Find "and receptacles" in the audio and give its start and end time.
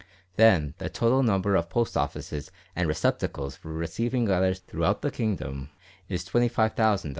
2.75-3.55